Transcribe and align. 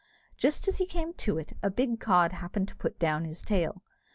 Just 0.35 0.67
as 0.67 0.79
he 0.79 0.87
came 0.87 1.13
to 1.13 1.37
it, 1.37 1.53
a 1.61 1.69
big 1.69 1.99
cod 1.99 2.31
happened 2.31 2.67
to 2.69 2.75
put 2.75 2.97
down 2.97 3.23
his 3.23 3.43
tail. 3.43 3.83